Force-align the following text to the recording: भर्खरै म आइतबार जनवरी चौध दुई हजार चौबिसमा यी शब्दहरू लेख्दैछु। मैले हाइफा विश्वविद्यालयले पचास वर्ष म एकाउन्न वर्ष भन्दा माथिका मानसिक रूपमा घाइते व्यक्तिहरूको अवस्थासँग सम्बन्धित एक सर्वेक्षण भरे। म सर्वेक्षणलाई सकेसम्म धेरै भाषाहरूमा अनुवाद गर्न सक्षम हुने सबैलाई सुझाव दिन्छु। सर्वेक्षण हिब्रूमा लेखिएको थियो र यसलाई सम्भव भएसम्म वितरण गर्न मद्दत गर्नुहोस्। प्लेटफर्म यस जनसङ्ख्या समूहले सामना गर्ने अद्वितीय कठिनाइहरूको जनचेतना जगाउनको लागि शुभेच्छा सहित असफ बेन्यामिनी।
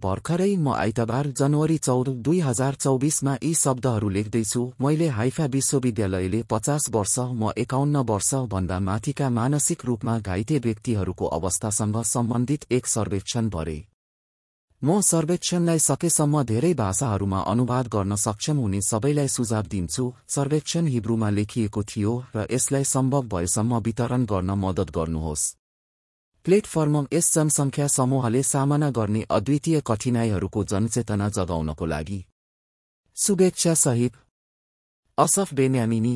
भर्खरै 0.00 0.54
म 0.56 0.72
आइतबार 0.74 1.26
जनवरी 1.38 1.76
चौध 1.78 2.08
दुई 2.22 2.38
हजार 2.40 2.74
चौबिसमा 2.76 3.32
यी 3.42 3.52
शब्दहरू 3.56 4.08
लेख्दैछु। 4.08 4.62
मैले 4.80 5.08
हाइफा 5.08 5.46
विश्वविद्यालयले 5.54 6.42
पचास 6.50 6.88
वर्ष 6.90 7.18
म 7.18 7.50
एकाउन्न 7.58 8.04
वर्ष 8.10 8.30
भन्दा 8.52 8.78
माथिका 8.80 9.30
मानसिक 9.30 9.84
रूपमा 9.84 10.18
घाइते 10.20 10.58
व्यक्तिहरूको 10.66 11.26
अवस्थासँग 11.38 12.02
सम्बन्धित 12.06 12.66
एक 12.72 12.86
सर्वेक्षण 12.86 13.48
भरे। 13.50 13.78
म 14.82 15.00
सर्वेक्षणलाई 15.02 15.78
सकेसम्म 15.80 16.42
धेरै 16.46 16.72
भाषाहरूमा 16.78 17.38
अनुवाद 17.52 17.88
गर्न 17.94 18.16
सक्षम 18.16 18.56
हुने 18.56 18.80
सबैलाई 18.80 19.28
सुझाव 19.28 19.66
दिन्छु। 19.66 20.04
सर्वेक्षण 20.28 20.86
हिब्रूमा 20.86 21.30
लेखिएको 21.30 21.82
थियो 21.82 22.12
र 22.36 22.46
यसलाई 22.50 22.84
सम्भव 22.86 23.22
भएसम्म 23.34 23.78
वितरण 23.86 24.24
गर्न 24.24 24.50
मद्दत 24.64 24.90
गर्नुहोस्। 24.96 25.54
प्लेटफर्म 26.48 26.94
यस 27.12 27.26
जनसङ्ख्या 27.34 27.86
समूहले 27.86 28.42
सामना 28.42 28.88
गर्ने 28.90 29.22
अद्वितीय 29.30 29.80
कठिनाइहरूको 29.86 30.60
जनचेतना 30.64 31.28
जगाउनको 31.28 31.86
लागि 31.86 32.16
शुभेच्छा 33.16 33.74
सहित 33.74 34.12
असफ 35.18 35.52
बेन्यामिनी। 35.54 36.14